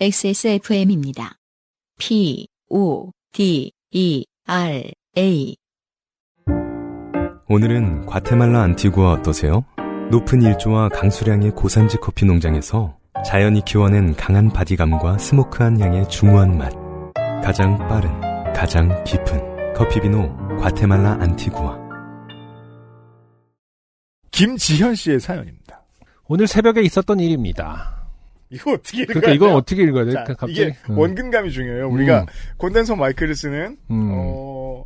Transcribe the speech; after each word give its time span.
XSFM입니다. 0.00 1.38
P, 1.98 2.46
O, 2.70 3.10
D, 3.32 3.72
E, 3.90 4.24
R, 4.46 4.92
A. 5.16 5.56
오늘은 7.48 8.06
과테말라 8.06 8.62
안티구아 8.62 9.14
어떠세요? 9.14 9.64
높은 10.12 10.40
일조와 10.42 10.90
강수량의 10.90 11.50
고산지 11.50 11.96
커피 11.96 12.26
농장에서 12.26 12.96
자연이 13.26 13.60
키워낸 13.64 14.14
강한 14.14 14.52
바디감과 14.52 15.18
스모크한 15.18 15.80
향의 15.80 16.08
중후한 16.08 16.56
맛. 16.56 16.72
가장 17.42 17.76
빠른, 17.88 18.08
가장 18.52 19.02
깊은 19.02 19.74
커피비노 19.74 20.60
과테말라 20.60 21.18
안티구아. 21.22 21.76
김지현 24.30 24.94
씨의 24.94 25.18
사연입니다. 25.18 25.84
오늘 26.28 26.46
새벽에 26.46 26.82
있었던 26.82 27.18
일입니다. 27.18 27.97
이거 28.50 28.72
어떻게 28.72 29.02
읽어야 29.02 29.20
그러니까 29.20 29.32
이건? 29.32 29.52
어떻게 29.54 29.82
읽어야 29.82 30.04
돼? 30.06 30.12
자, 30.12 30.24
갑자기 30.24 30.52
이게 30.52 30.76
음. 30.88 30.98
원근감이 30.98 31.50
중요해요. 31.50 31.88
우리가 31.88 32.22
음. 32.22 32.26
콘덴서 32.56 32.96
마이크를 32.96 33.34
쓰는 33.34 33.76
음. 33.90 34.08
어, 34.12 34.84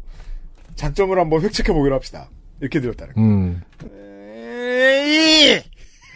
장점을 0.74 1.16
한번 1.18 1.42
획책해 1.42 1.72
보기로 1.72 1.94
합시다. 1.94 2.28
이렇게 2.60 2.80
들었다는 2.80 3.14
거. 3.14 3.20
음. 3.20 3.62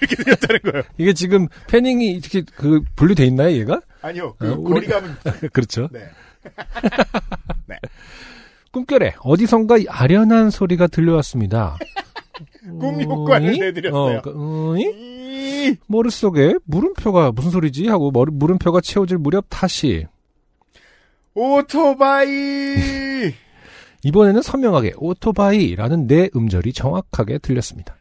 이렇게 0.00 0.16
들었다는 0.16 0.60
거예요. 0.62 0.82
이게 0.98 1.12
지금 1.12 1.48
패닝이 1.68 2.10
이렇게 2.12 2.42
그 2.54 2.82
분리돼 2.96 3.24
있나요, 3.26 3.56
얘가? 3.56 3.80
아니요, 4.02 4.34
그 4.38 4.52
어, 4.52 4.62
거리감은 4.62 5.14
그렇죠. 5.52 5.88
네. 7.66 7.76
꿈결에 8.72 9.14
어디선가 9.20 9.78
아련한 9.88 10.50
소리가 10.50 10.86
들려왔습니다. 10.88 11.78
꿈 12.78 13.00
효과를 13.02 13.50
으이? 13.50 13.58
내드렸어요. 13.58 14.18
어, 14.18 14.22
그, 14.22 14.30
으 14.30 14.78
이? 15.68 15.76
머릿속에 15.86 16.54
물음표가 16.64 17.32
무슨 17.32 17.50
소리지 17.50 17.88
하고 17.88 18.10
머리, 18.10 18.30
물음표가 18.32 18.80
채워질 18.80 19.18
무렵 19.18 19.46
다시 19.48 20.06
오토바이 21.34 22.26
이번에는 24.02 24.42
선명하게 24.42 24.94
오토바이라는 24.96 26.06
내 26.06 26.30
음절이 26.34 26.72
정확하게 26.72 27.38
들렸습니다. 27.38 27.96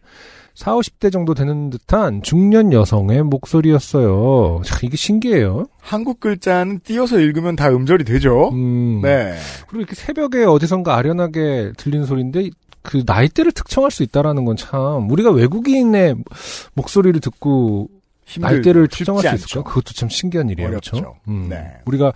4, 0.55 0.73
50대 0.75 1.11
정도 1.11 1.33
되는 1.33 1.69
듯한 1.69 2.21
중년 2.21 2.71
여성의 2.71 3.23
목소리였어요. 3.23 4.61
참, 4.63 4.79
이게 4.83 4.95
신기해요. 4.95 5.65
한국 5.81 6.21
글자는 6.21 6.79
띄어서 6.79 7.19
읽으면 7.19 7.57
다 7.57 7.69
음절이 7.69 8.05
되죠. 8.05 8.49
음. 8.53 9.01
네. 9.01 9.35
그리고 9.67 9.79
이렇게 9.81 9.95
새벽에 9.95 10.45
어디선가 10.45 10.95
아련하게 10.95 11.73
들리는 11.75 12.05
소리인데 12.05 12.49
그 12.85 13.03
나이대를 13.05 13.51
특정할 13.51 13.91
수 13.91 14.03
있다라는 14.03 14.45
건 14.45 14.55
참 14.55 15.09
우리가 15.09 15.31
외국인의 15.31 16.15
목소리를 16.75 17.19
듣고. 17.19 17.89
나이대를 18.39 18.87
특정할 18.87 19.21
수 19.21 19.29
않죠. 19.29 19.45
있을까? 19.45 19.69
그것도 19.69 19.93
참 19.93 20.09
신기한 20.09 20.49
일이에요. 20.49 20.69
그렇죠? 20.69 21.15
음. 21.27 21.45
네. 21.47 21.63
우리가 21.85 22.11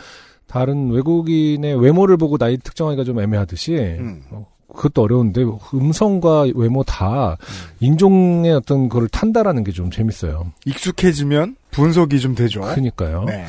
다른 0.47 0.89
외국인의 0.89 1.79
외모를 1.79 2.17
보고 2.17 2.39
나이 2.39 2.57
특정하기가 2.57 3.03
좀 3.03 3.19
애매하듯이 3.19 3.75
음. 3.75 4.23
어, 4.31 4.47
그것도 4.73 5.03
어려운데 5.03 5.43
음성과 5.71 6.45
외모 6.55 6.83
다 6.83 7.37
음. 7.39 7.75
인종의 7.79 8.51
어떤 8.53 8.89
거를 8.89 9.07
탄다라는 9.09 9.63
게 9.63 9.71
좀 9.71 9.91
재밌어요. 9.91 10.51
익숙해지면 10.65 11.55
분석이 11.69 12.19
좀 12.19 12.33
되죠. 12.33 12.61
그러니까요. 12.61 13.25
네. 13.27 13.45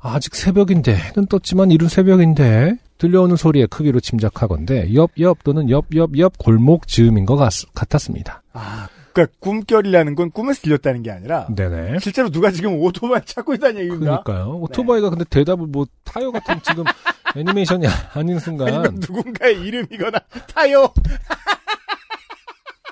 아직 0.00 0.36
새벽인데 0.36 0.94
해는 0.94 1.26
떴지만 1.28 1.72
이른 1.72 1.88
새벽인데 1.88 2.76
들려오는 2.98 3.36
소리의 3.36 3.68
크기로 3.68 4.00
짐작하건대 4.00 4.92
옆옆 4.94 5.44
또는 5.44 5.70
옆옆옆 5.70 6.38
골목 6.38 6.88
즈음인 6.88 7.26
것 7.26 7.36
같, 7.36 7.52
같았습니다. 7.74 8.42
아, 8.52 8.88
그러니까 9.12 9.36
꿈결이라는 9.40 10.14
건 10.14 10.30
꿈에서 10.30 10.62
들렸다는 10.62 11.02
게 11.02 11.10
아니라 11.10 11.46
네네. 11.54 11.98
실제로 12.00 12.28
누가 12.28 12.50
지금 12.50 12.74
오토바이 12.80 13.20
찾고 13.24 13.54
있다는 13.54 13.80
얘기인가? 13.82 14.22
그러니까요. 14.22 14.58
오토바이가 14.60 15.10
근데 15.10 15.24
대답을 15.24 15.66
뭐 15.66 15.86
타요 16.04 16.30
같은 16.32 16.60
지금 16.62 16.84
애니메이션이 17.36 17.86
아닌 18.14 18.38
순간 18.38 18.68
아니면 18.68 18.94
누군가의 18.96 19.60
이름이거나 19.60 20.18
타요. 20.52 20.92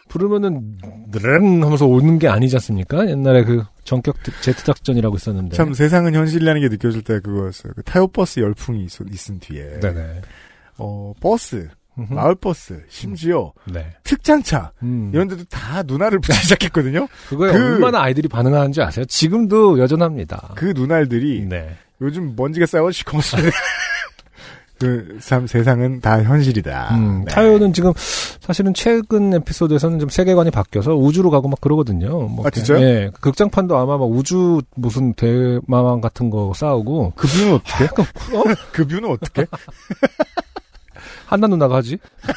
부르면은 0.08 0.78
드릉 1.20 1.62
하면서 1.64 1.86
오는 1.86 2.18
게 2.18 2.28
아니지 2.28 2.56
않습니까? 2.56 3.08
옛날에 3.08 3.44
그 3.44 3.64
전격 3.84 4.16
제트 4.42 4.64
작전이라고 4.64 5.16
있었는데. 5.16 5.56
참 5.56 5.74
세상은 5.74 6.14
현실이라는 6.14 6.60
게 6.60 6.68
느껴질 6.68 7.02
때 7.02 7.20
그거였어요. 7.20 7.72
그 7.76 7.82
타요 7.82 8.06
버스 8.06 8.40
열풍이 8.40 8.84
있, 8.84 8.90
있은 9.12 9.38
뒤에 9.40 9.80
네네. 9.80 10.20
어 10.78 11.12
버스, 11.20 11.68
음흠. 11.98 12.12
마을 12.14 12.34
버스, 12.34 12.82
심지어 12.88 13.52
네. 13.72 13.86
특장차 14.02 14.72
음. 14.82 15.10
이런 15.14 15.28
데도 15.28 15.44
다 15.44 15.82
눈알을 15.82 16.18
붙이기 16.20 16.42
시작했거든요. 16.44 17.06
그거에 17.28 17.52
그- 17.52 17.58
얼마나 17.58 18.02
아이들이 18.02 18.28
반응하는지 18.28 18.82
아세요? 18.82 19.04
지금도 19.06 19.78
여전합니다. 19.78 20.52
그 20.56 20.72
눈알들이 20.76 21.46
네. 21.48 21.76
요즘 22.02 22.34
먼지가 22.36 22.66
쌓여 22.66 22.90
시커멓습니다. 22.90 23.50
그 24.78 25.16
참 25.20 25.46
세상은 25.46 26.00
다 26.00 26.22
현실이다. 26.22 26.96
음, 26.96 27.24
네. 27.24 27.32
타요는 27.32 27.72
지금 27.72 27.92
사실은 28.40 28.74
최근 28.74 29.32
에피소드에서는 29.34 29.98
좀 29.98 30.08
세계관이 30.08 30.50
바뀌어서 30.50 30.94
우주로 30.94 31.30
가고 31.30 31.48
막 31.48 31.60
그러거든요. 31.60 32.28
뭐 32.28 32.46
아, 32.46 32.50
진짜요? 32.50 32.80
예. 32.80 33.10
그 33.14 33.20
극장판도 33.20 33.76
아마 33.76 33.96
막 33.96 34.04
우주 34.04 34.60
무슨 34.76 35.14
대마왕 35.14 36.00
같은 36.00 36.30
거 36.30 36.52
싸우고 36.54 37.14
그 37.16 37.26
뷰는 37.26 37.54
어떻게? 37.54 37.84
약간 37.84 38.06
어? 38.34 38.44
그 38.72 38.86
뷰는 38.86 39.10
어떻게? 39.10 39.46
하나 41.26 41.46
누나가 41.46 41.76
하지? 41.76 41.98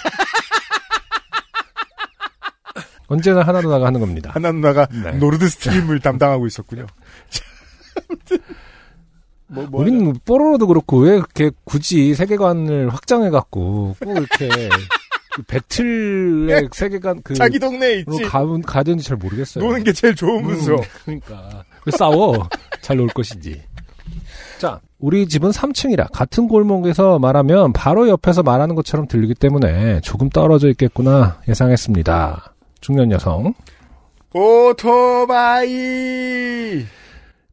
언제나 3.08 3.42
하나 3.42 3.62
누나가 3.62 3.88
하는 3.88 4.00
겁니다. 4.00 4.32
하나 4.34 4.52
누나가 4.52 4.86
네. 4.88 5.12
노르드 5.14 5.50
스트림을 5.50 6.00
담당하고 6.00 6.46
있었군요. 6.48 6.86
뭐, 9.50 9.66
뭐 9.70 9.82
우리는 9.82 10.04
뭐 10.04 10.14
뽀로로도 10.26 10.68
그렇고 10.68 11.00
왜 11.00 11.16
그렇게 11.20 11.52
굳이 11.64 12.14
세계관을 12.14 12.90
확장해 12.90 13.30
갖고 13.30 13.96
꼭 14.00 14.18
이렇게 14.18 14.50
그 15.36 15.42
battle의 15.44 16.70
세계관 16.72 17.22
그 17.24 17.34
자기 17.34 17.60
동네에 17.60 18.04
로 18.06 18.14
있지. 18.14 18.24
가, 18.24 18.46
가든지 18.66 19.04
잘 19.04 19.18
모르겠어요. 19.18 19.64
노는 19.64 19.84
게 19.84 19.94
제일 19.94 20.16
좋으면서. 20.16 20.74
음, 20.74 20.82
그러니까 21.06 21.64
왜 21.86 21.92
싸워? 21.98 22.48
잘 22.82 22.98
놀 22.98 23.08
것이지. 23.08 23.62
자, 24.58 24.82
우리 25.00 25.28
집은 25.28 25.52
3층이라 25.52 26.12
같은 26.12 26.48
골목에서 26.48 27.20
말하면 27.20 27.72
바로 27.74 28.10
옆에서 28.10 28.44
말하는 28.44 28.76
것처럼 28.76 29.08
들리기 29.08 29.36
때문에 29.36 30.02
조금 30.02 30.30
떨어져 30.30 30.68
있겠구나 30.70 31.40
예상했습니다. 31.48 32.54
중년 32.82 33.12
여성. 33.12 33.54
오토바이! 34.34 35.70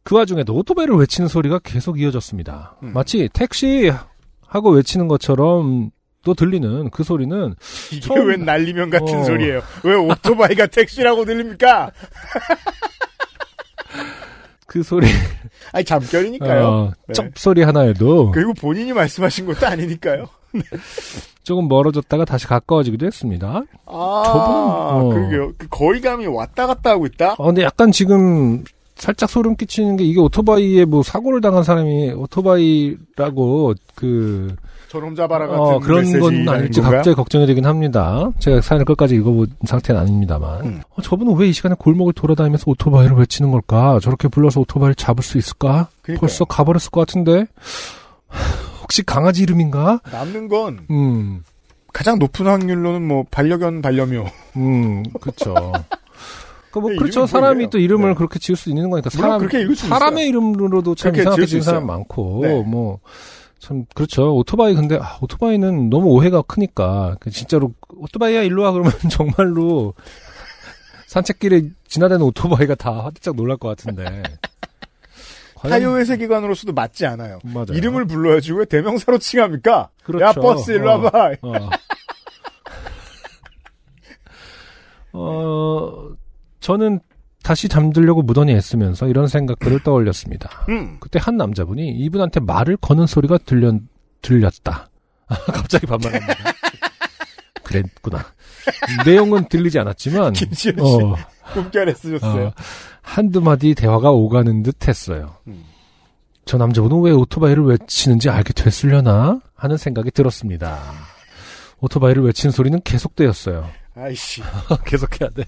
그 0.06 0.14
와중에도 0.14 0.54
오토바이를 0.54 0.94
외치는 0.94 1.26
소리가 1.26 1.58
계속 1.64 2.00
이어졌습니다. 2.00 2.76
음. 2.84 2.92
마치 2.94 3.28
택시 3.32 3.90
하고 4.46 4.70
외치는 4.70 5.08
것처럼 5.08 5.90
또 6.22 6.32
들리는 6.32 6.90
그 6.90 7.02
소리는 7.02 7.56
이게 7.90 8.00
처음- 8.00 8.28
웬 8.28 8.44
날리면 8.44 8.90
같은 8.90 9.18
어. 9.18 9.24
소리예요. 9.24 9.62
왜 9.82 9.94
오토바이가 9.96 10.68
택시라고 10.78 11.24
들립니까? 11.24 11.90
그 14.68 14.84
소리 14.84 15.08
아니, 15.72 15.84
잠결이니까요. 15.84 16.66
어, 16.68 16.92
네. 17.08 17.12
쩝 17.12 17.26
소리 17.34 17.64
하나에도 17.64 18.30
그리고 18.30 18.54
본인이 18.54 18.92
말씀하신 18.92 19.46
것도 19.46 19.66
아니니까요. 19.66 20.28
조금 21.42 21.66
멀어졌다가 21.66 22.24
다시 22.24 22.46
가까워지기도 22.46 23.06
했습니다. 23.06 23.62
아, 23.86 24.22
저분, 24.24 24.40
어. 24.40 25.10
그러게요. 25.12 25.52
그 25.58 25.66
거리감이 25.68 26.26
왔다 26.26 26.68
갔다 26.68 26.90
하고 26.90 27.06
있다? 27.06 27.34
어, 27.38 27.46
근데 27.46 27.64
약간 27.64 27.90
지금 27.90 28.62
살짝 28.96 29.28
소름 29.30 29.56
끼치는 29.56 29.96
게 29.96 30.04
이게 30.04 30.18
오토바이에 30.20 30.84
뭐 30.86 31.02
사고를 31.02 31.40
당한 31.40 31.62
사람이 31.62 32.12
오토바이라고 32.12 33.74
그 33.94 34.56
저놈 34.88 35.14
잡아라 35.14 35.46
같은 35.48 35.60
어, 35.62 35.78
그런 35.80 36.18
건 36.18 36.48
아닐지? 36.48 36.80
갑자기 36.80 37.14
걱정이 37.14 37.46
되긴 37.46 37.66
합니다. 37.66 38.30
제가 38.38 38.60
사연을 38.60 38.84
끝까지 38.84 39.16
읽어본 39.16 39.48
상태는 39.66 40.00
아닙니다만. 40.00 40.64
음. 40.64 40.80
어, 40.94 41.02
저분은 41.02 41.34
왜 41.36 41.48
이 41.48 41.52
시간에 41.52 41.74
골목을 41.78 42.12
돌아다니면서 42.14 42.64
오토바이를 42.68 43.16
외치는 43.16 43.50
걸까? 43.50 43.98
저렇게 44.00 44.28
불러서 44.28 44.60
오토바이를 44.60 44.94
잡을 44.94 45.22
수 45.22 45.38
있을까? 45.38 45.88
그러니까요. 46.02 46.20
벌써 46.20 46.44
가버렸을 46.44 46.90
것 46.90 47.00
같은데? 47.06 47.46
혹시 48.82 49.02
강아지 49.04 49.42
이름인가? 49.42 50.00
남는 50.10 50.48
건 50.48 50.86
음, 50.90 51.42
가장 51.92 52.18
높은 52.18 52.46
확률로는 52.46 53.06
뭐 53.06 53.24
반려견 53.30 53.82
반려묘. 53.82 54.24
음, 54.56 55.02
그쵸. 55.20 55.54
그뭐 56.80 56.90
네, 56.90 56.96
그렇죠. 56.96 57.20
이름이 57.20 57.28
사람이 57.28 57.54
뭐예요? 57.56 57.70
또 57.70 57.78
이름을 57.78 58.08
네. 58.10 58.14
그렇게 58.14 58.38
지을 58.38 58.56
수 58.56 58.68
있는 58.68 58.90
거니까 58.90 59.10
사람 59.10 59.38
그렇게 59.46 59.74
사람의 59.74 60.28
이름으로도 60.28 60.94
참 60.94 61.14
이상하게 61.14 61.46
지은 61.46 61.62
사람. 61.62 61.86
많고 61.86 62.40
네. 62.42 62.62
뭐 62.62 63.00
참 63.58 63.84
그렇죠. 63.94 64.36
오토바이 64.36 64.74
근데 64.74 64.96
아, 65.00 65.16
오토바이는 65.22 65.88
너무 65.90 66.08
오해가 66.10 66.42
크니까 66.42 67.16
그 67.18 67.30
진짜로 67.30 67.72
오토바이야 67.96 68.42
일로 68.42 68.62
와 68.62 68.70
그러면 68.70 68.92
정말로 69.10 69.94
산책길에 71.06 71.70
지나다니는 71.88 72.26
오토바이가 72.26 72.74
다 72.76 72.92
화들짝 73.04 73.34
놀랄 73.34 73.56
것 73.56 73.68
같은데. 73.68 74.22
타요의 75.62 76.04
세계관으로서도 76.04 76.74
맞지 76.74 77.06
않아요. 77.06 77.38
맞아요. 77.42 77.66
이름을 77.72 78.04
불러야지 78.06 78.52
왜 78.52 78.66
대명사로 78.66 79.18
칭합니까? 79.18 79.88
그렇죠. 80.04 80.24
야 80.24 80.32
버스 80.32 80.70
일로 80.70 80.90
어. 80.92 80.98
와봐. 80.98 81.30
어. 81.42 81.70
어, 85.12 86.08
저는 86.66 86.98
다시 87.44 87.68
잠들려고 87.68 88.22
무던히 88.22 88.52
애쓰면서 88.54 89.06
이런 89.06 89.28
생각들을 89.28 89.78
떠올렸습니다. 89.84 90.66
음. 90.68 90.96
그때 90.98 91.20
한 91.22 91.36
남자분이 91.36 91.90
이분한테 91.90 92.40
말을 92.40 92.76
거는 92.78 93.06
소리가 93.06 93.38
들렸, 93.38 93.76
들렸다. 94.20 94.88
아, 95.28 95.34
갑자기 95.52 95.86
반말합니다. 95.86 96.34
그랬구나. 97.62 98.24
내용은 99.04 99.48
들리지 99.48 99.78
않았지만, 99.78 100.32
김지현 100.34 100.74
씨. 100.74 100.82
어, 100.82 101.14
꿈결에 101.54 101.94
쓰셨어요. 101.94 102.46
어, 102.48 102.52
한두 103.00 103.40
마디 103.40 103.76
대화가 103.76 104.10
오가는 104.10 104.64
듯 104.64 104.88
했어요. 104.88 105.36
음. 105.46 105.62
저 106.46 106.58
남자분은 106.58 107.00
왜 107.02 107.12
오토바이를 107.12 107.62
외치는지 107.64 108.28
알게 108.28 108.52
됐으려나 108.54 109.40
하는 109.54 109.76
생각이 109.76 110.10
들었습니다. 110.10 110.80
오토바이를 111.78 112.24
외치는 112.24 112.50
소리는 112.50 112.80
계속되었어요. 112.82 113.68
아이씨. 113.96 114.42
계속해야 114.84 115.30
돼. 115.30 115.44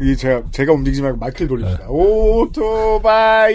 이 0.00 0.16
제가 0.16 0.42
제가 0.50 0.72
움직이지 0.72 1.00
말고 1.02 1.18
마이크를 1.18 1.46
네. 1.46 1.48
돌립시다. 1.48 1.88
오토바이. 1.88 3.52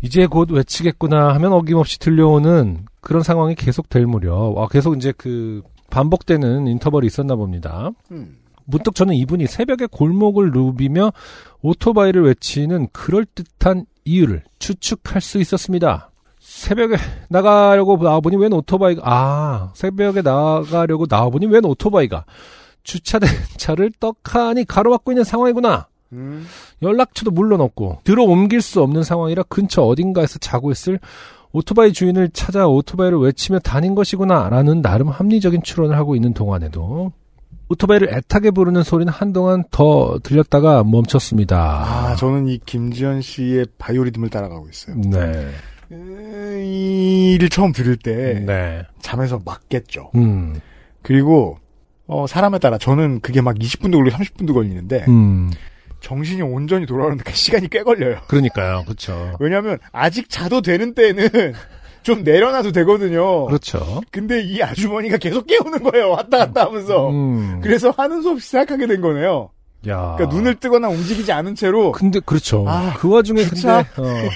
이제 0.00 0.26
곧 0.26 0.52
외치겠구나 0.52 1.34
하면 1.34 1.52
어김없이 1.52 1.98
들려오는 1.98 2.84
그런 3.00 3.24
상황이 3.24 3.56
계속 3.56 3.88
될 3.88 4.06
무렵, 4.06 4.56
아, 4.58 4.68
계속 4.68 4.96
이제 4.96 5.12
그 5.16 5.62
반복되는 5.90 6.68
인터벌이 6.68 7.06
있었나 7.06 7.34
봅니다. 7.34 7.90
음. 8.12 8.36
문득 8.64 8.94
저는 8.94 9.14
이분이 9.14 9.46
새벽에 9.46 9.86
골목을 9.90 10.52
누비며 10.52 11.12
오토바이를 11.62 12.22
외치는 12.26 12.88
그럴듯한 12.92 13.86
이유를 14.04 14.44
추측할 14.58 15.20
수 15.20 15.38
있었습니다. 15.38 16.10
새벽에 16.38 16.96
나가려고 17.28 17.96
나와보니 17.96 18.36
웬 18.36 18.52
오토바이가, 18.52 19.02
아, 19.04 19.72
새벽에 19.74 20.22
나가려고 20.22 21.06
나와보니 21.08 21.46
웬 21.46 21.64
오토바이가 21.64 22.24
주차된 22.82 23.28
차를 23.56 23.90
떡하니 24.00 24.64
가로막고 24.64 25.12
있는 25.12 25.24
상황이구나. 25.24 25.88
음. 26.12 26.46
연락처도 26.82 27.30
물론 27.30 27.60
없고 27.60 28.00
들어 28.04 28.24
옮길 28.24 28.62
수 28.62 28.82
없는 28.82 29.02
상황이라 29.02 29.42
근처 29.44 29.82
어딘가에서 29.82 30.38
자고 30.38 30.70
있을 30.70 30.98
오토바이 31.52 31.92
주인을 31.92 32.30
찾아 32.30 32.66
오토바이를 32.66 33.18
외치며 33.18 33.58
다닌 33.58 33.94
것이구나라는 33.94 34.82
나름 34.82 35.08
합리적인 35.08 35.62
추론을 35.62 35.96
하고 35.96 36.14
있는 36.14 36.32
동안에도 36.34 37.12
오토바이를 37.70 38.14
애타게 38.14 38.50
부르는 38.50 38.82
소리는 38.82 39.12
한동안 39.12 39.64
더 39.70 40.18
들렸다가 40.22 40.84
멈췄습니다. 40.84 41.58
아, 41.58 42.16
저는 42.16 42.48
이 42.48 42.58
김지현 42.64 43.20
씨의 43.20 43.66
바이오리듬을 43.76 44.30
따라가고 44.30 44.68
있어요. 44.70 44.96
네, 44.96 45.48
음, 45.92 46.62
이를 46.64 47.50
처음 47.50 47.72
들을 47.72 47.96
때 47.96 48.42
네, 48.46 48.82
잠에서 49.00 49.40
맞겠죠. 49.44 50.12
음, 50.14 50.60
그리고 51.02 51.58
어, 52.08 52.26
사람에 52.26 52.58
따라 52.58 52.78
저는 52.78 53.20
그게 53.20 53.40
막 53.40 53.54
20분도 53.56 53.98
걸리고 53.98 54.16
30분도 54.16 54.54
걸리는데 54.54 55.04
음, 55.08 55.50
정신이 56.00 56.42
온전히 56.42 56.86
돌아오는데 56.86 57.32
시간이 57.32 57.68
꽤 57.68 57.82
걸려요. 57.82 58.18
그러니까요, 58.26 58.82
그렇죠, 58.84 59.36
왜냐하면 59.38 59.78
아직 59.92 60.28
자도 60.30 60.62
되는 60.62 60.94
때는 60.94 61.28
좀 62.02 62.24
내려놔도 62.24 62.72
되거든요. 62.72 63.44
그렇죠. 63.46 64.00
근데 64.10 64.40
이 64.40 64.62
아주머니가 64.62 65.18
계속 65.18 65.46
깨우는 65.46 65.82
거예요. 65.82 66.10
왔다 66.10 66.38
갔다 66.38 66.64
하면서. 66.64 67.10
음, 67.10 67.60
그래서 67.62 67.90
하는 67.90 68.22
수 68.22 68.30
없이 68.30 68.48
생각하게 68.48 68.86
된 68.86 69.02
거네요. 69.02 69.50
야, 69.88 70.14
그러니까 70.16 70.34
눈을 70.34 70.54
뜨거나 70.56 70.88
움직이지 70.88 71.30
않은 71.30 71.54
채로 71.54 71.92
근데 71.92 72.18
그렇죠. 72.20 72.64
아, 72.66 72.94
그 72.96 73.10
와중에 73.10 73.44
진짜? 73.44 73.84
근데 73.94 74.10
어. 74.10 74.30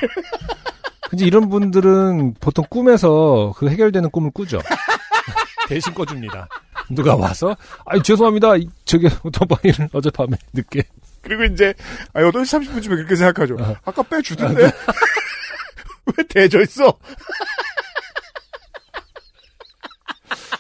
근데 1.09 1.25
이런 1.25 1.49
분들은 1.49 2.35
보통 2.41 2.65
꿈에서 2.69 3.53
그 3.57 3.69
해결되는 3.69 4.11
꿈을 4.11 4.31
꾸죠. 4.33 4.61
대신 5.69 5.95
꿔줍니다. 5.95 6.49
누가 6.95 7.15
와서 7.17 7.57
아이 7.87 8.03
죄송합니다. 8.03 8.57
이- 8.57 8.69
저기 8.85 9.09
오토바이를 9.25 9.89
어젯밤에 9.93 10.37
늦게 10.53 10.83
그리고 11.23 11.45
이제 11.45 11.73
아 12.15 12.21
8시 12.21 12.67
30분쯤에 12.67 12.89
그렇게 12.89 13.15
생각하죠. 13.17 13.57
어. 13.61 13.77
아까 13.85 14.03
빼주던데 14.03 14.63
왜 16.07 16.25
대져 16.29 16.61
있어? 16.63 16.99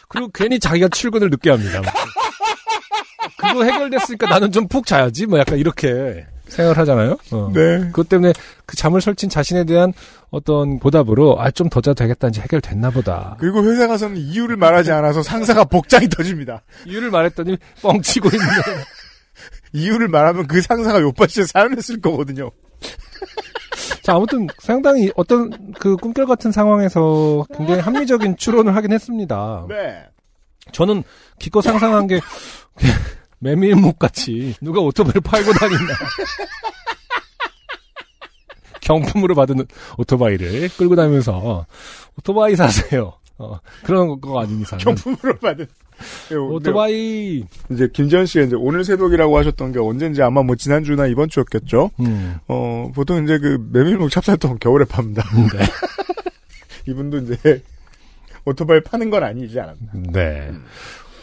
그리고 0.08 0.29
괜히 0.32 0.58
자기가 0.61 0.88
출근을 0.88 1.31
늦게 1.31 1.50
합니다. 1.50 1.81
그거 3.38 3.64
해결됐으니까 3.64 4.29
나는 4.29 4.52
좀 4.52 4.69
푹 4.69 4.87
자야지. 4.87 5.26
뭐 5.26 5.38
약간 5.38 5.58
이렇게 5.58 6.26
생각을 6.52 6.78
하잖아요. 6.78 7.16
어. 7.32 7.50
네. 7.52 7.78
그것 7.87 8.08
때문에 8.08 8.32
그 8.66 8.76
잠을 8.76 9.00
설친 9.00 9.28
자신에 9.28 9.64
대한 9.64 9.93
어떤 10.31 10.78
보답으로 10.78 11.40
아 11.40 11.50
좀 11.50 11.69
더 11.69 11.81
자도 11.81 11.94
되겠다 11.94 12.28
이제 12.28 12.40
해결됐나 12.43 12.90
보다. 12.90 13.37
그리고 13.38 13.62
회사 13.64 13.87
가서는 13.87 14.16
이유를 14.16 14.56
말하지 14.56 14.93
않아서 14.93 15.22
상사가 15.22 15.64
복장이 15.64 16.08
터집니다. 16.08 16.62
이유를 16.87 17.10
말했더니 17.10 17.56
뻥치고 17.82 18.28
있는 18.28 18.46
이유를 19.72 20.08
말하면 20.08 20.46
그 20.46 20.60
상사가 20.60 21.00
요파시에 21.00 21.44
사연했을 21.44 22.00
거거든요. 22.00 22.50
자, 24.02 24.14
아무튼 24.16 24.46
상당히 24.58 25.10
어떤 25.16 25.72
그 25.78 25.96
꿈결 25.96 26.26
같은 26.26 26.52
상황에서 26.52 27.44
굉장히 27.56 27.81
합리적인 27.81 28.37
추론을 28.37 28.75
하긴 28.76 28.93
했습니다. 28.93 29.64
네. 29.69 30.05
저는 30.72 31.02
기껏 31.38 31.60
상상한 31.62 32.06
게 32.06 32.20
메밀묵 33.42 33.98
같이 33.98 34.54
누가 34.60 34.80
오토바이를 34.80 35.20
팔고 35.20 35.52
다닌다. 35.52 35.94
경품으로 38.80 39.34
받은 39.34 39.66
오토바이를 39.98 40.68
끌고 40.76 40.94
다니면서 40.96 41.66
오토바이 42.18 42.54
사세요. 42.56 43.14
어, 43.38 43.58
그런 43.82 44.20
거 44.20 44.40
아닌 44.40 44.60
이상. 44.60 44.78
경품으로 44.78 45.38
받은. 45.38 45.66
네, 46.30 46.36
오토바이. 46.36 47.44
이제 47.70 47.88
김지현 47.92 48.26
씨가 48.26 48.44
이제 48.44 48.56
오늘 48.56 48.84
새벽이라고 48.84 49.36
하셨던 49.38 49.72
게 49.72 49.78
언젠지 49.80 50.22
아마 50.22 50.42
뭐 50.42 50.54
지난주나 50.56 51.06
이번 51.06 51.28
주였겠죠. 51.28 51.90
음, 52.00 52.36
어 52.46 52.90
보통 52.94 53.22
이제 53.24 53.38
그 53.38 53.58
메밀묵 53.72 54.10
찹쌀떡 54.10 54.60
겨울에 54.60 54.84
팝니다. 54.84 55.24
네. 55.34 55.64
이분도 56.88 57.18
이제 57.18 57.62
오토바이 58.44 58.80
파는 58.82 59.10
건 59.10 59.22
아니지 59.24 59.58
않았나. 59.58 59.92
네. 60.12 60.52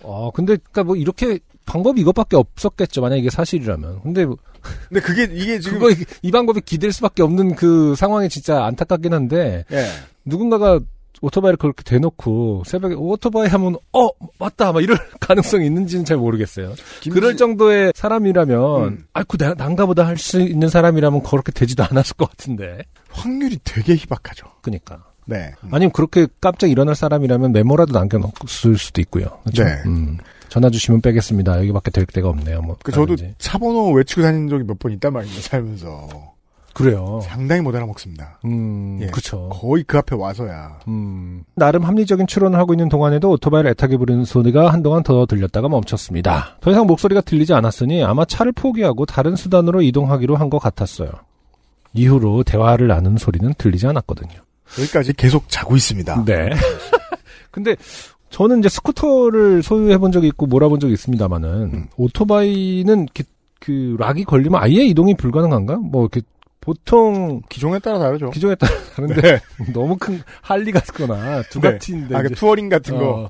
어, 0.02 0.32
근데, 0.32 0.56
그니까 0.56 0.84
뭐, 0.84 0.96
이렇게, 0.96 1.40
방법이 1.70 2.02
이것밖에 2.02 2.36
없었겠죠. 2.36 3.02
만약 3.02 3.18
이게 3.18 3.30
사실이라면. 3.30 4.02
근데, 4.02 4.26
뭐 4.26 4.38
근데 4.90 5.00
그게 5.02 5.24
이게 5.32 5.60
지금 5.60 5.80
그거, 5.80 5.96
이 6.22 6.32
방법이 6.32 6.62
기댈 6.62 6.92
수밖에 6.92 7.22
없는 7.24 7.56
그 7.56 7.94
상황이 7.96 8.28
진짜 8.28 8.66
안타깝긴 8.66 9.14
한데, 9.14 9.66
예. 9.72 9.86
누군가가 10.26 10.80
오토바이를 11.22 11.58
그렇게 11.58 11.84
대놓고, 11.84 12.64
새벽에 12.66 12.96
오토바이 12.96 13.48
하면, 13.50 13.76
어, 13.94 14.08
맞다! 14.40 14.72
막 14.72 14.82
이럴 14.82 14.98
가능성이 15.20 15.66
있는지는 15.68 16.06
잘 16.06 16.18
모르겠어요. 16.18 16.74
김지- 17.02 17.10
그럴 17.14 17.36
정도의 17.38 17.92
사람이라면, 17.96 18.84
음. 18.88 19.06
아이쿠, 19.14 19.38
나, 19.38 19.54
난가보다 19.54 20.08
할 20.08 20.18
수 20.18 20.40
있는 20.42 20.70
사람이라면 20.70 21.24
그렇게 21.24 21.52
되지도 21.52 21.84
않았을 21.84 22.16
것 22.16 22.30
같은데. 22.30 22.80
확률이 23.12 23.60
되게 23.64 23.96
희박하죠. 23.96 24.46
그니까. 24.62 25.04
네. 25.26 25.52
아니면 25.72 25.92
그렇게 25.92 26.26
깜짝 26.42 26.68
일어날 26.72 26.96
사람이라면 26.96 27.52
메모라도 27.52 27.94
남겨놓을 27.94 28.32
수도 28.78 29.00
있고요. 29.02 29.26
그렇죠? 29.44 29.64
네. 29.64 29.82
음. 29.86 30.18
전화 30.50 30.70
주시면 30.70 31.02
빼겠습니다. 31.02 31.58
여기밖에 31.60 31.92
될 31.92 32.06
데가 32.06 32.30
없네요. 32.30 32.62
뭐. 32.62 32.78
그 32.84 32.92
저도. 32.92 33.16
차번호 33.38 33.92
외치고 33.94 34.22
다니는 34.22 34.50
적이 34.50 34.64
몇 34.66 34.78
번 34.80 34.92
있단 34.94 35.14
말입니다. 35.14 35.42
살면서 35.42 36.08
그래요. 36.74 37.20
상당히 37.24 37.62
못 37.62 37.76
알아먹습니다. 37.76 38.40
음, 38.46 39.00
예. 39.02 39.08
그쵸. 39.08 39.50
거의 39.52 39.84
그 39.84 39.98
앞에 39.98 40.16
와서야. 40.16 40.80
음, 40.88 41.44
나름 41.56 41.84
합리적인 41.84 42.26
추론을 42.28 42.58
하고 42.58 42.74
있는 42.74 42.88
동안에도 42.90 43.30
오토바이를 43.32 43.72
애타게 43.72 43.98
부르는 43.98 44.24
소리가 44.24 44.72
한동안 44.72 45.04
더 45.04 45.26
들렸다가 45.26 45.68
멈췄습니다. 45.68 46.58
더 46.62 46.72
이상 46.72 46.88
목소리가 46.88 47.22
들리지 47.22 47.54
않았으니 47.54 48.04
아마 48.04 48.24
차를 48.24 48.52
포기하고 48.54 49.06
다른 49.06 49.36
수단으로 49.36 49.82
이동하기로 49.82 50.36
한 50.38 50.50
것 50.50 50.60
같았어요. 50.60 51.10
이후로 51.94 52.44
대화를 52.44 52.88
나누는 52.88 53.18
소리는 53.18 53.54
들리지 53.58 53.86
않았거든요. 53.88 54.32
여기까지 54.80 55.14
계속 55.14 55.50
자고 55.50 55.76
있습니다. 55.76 56.24
네. 56.26 56.52
근데 57.52 57.76
저는 58.30 58.60
이제 58.60 58.70
스쿠터를 58.70 59.64
소유해 59.64 59.98
본 59.98 60.12
적이 60.12 60.28
있고 60.28 60.46
몰아본 60.46 60.80
적이 60.80 60.94
있습니다만은 60.94 61.50
음. 61.74 61.88
오토바이는 61.98 63.08
그 63.60 63.96
lock이 64.00 64.24
걸리면 64.24 64.62
아예 64.62 64.84
이동이 64.86 65.16
불가능한가? 65.16 65.78
뭐 65.78 66.04
이렇게 66.04 66.22
보통 66.62 67.42
기종에 67.50 67.80
따라 67.80 68.00
다르죠. 68.00 68.30
기종에 68.30 68.56
따라 68.56 68.72
다른데 68.96 69.22
네. 69.22 69.40
너무 69.74 69.98
큰 69.98 70.22
할리 70.42 70.72
같거나 70.72 71.44
두카티인데 71.50 72.16
아, 72.16 72.22
그 72.22 72.30
touring 72.32 72.70
같은 72.70 72.98
거. 72.98 73.24
어, 73.24 73.30